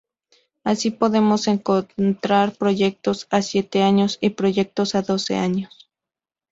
Así 0.63 0.89
podemos 0.89 1.47
encontrar 1.47 2.55
"Proyectos 2.57 3.27
a 3.29 3.43
siete 3.43 3.83
años" 3.83 4.17
y 4.19 4.31
"Proyectos 4.31 4.95
a 4.95 5.03
doce 5.03 5.35
años". 5.35 5.91